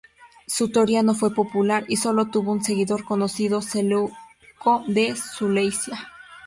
Su 0.47 0.71
teoría 0.71 1.03
no 1.03 1.13
fue 1.13 1.31
popular, 1.31 1.85
y 1.87 1.97
solo 1.97 2.31
tuvo 2.31 2.53
un 2.53 2.63
seguidor 2.63 3.03
conocido, 3.05 3.61
Seleuco 3.61 4.83
de 4.87 5.15
Seleucia. 5.15 6.07